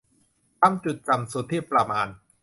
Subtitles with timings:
[0.61, 2.07] ทำจุดต่ำสุดที่ประมาณ